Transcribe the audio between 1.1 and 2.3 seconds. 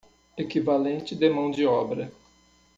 de mão de obra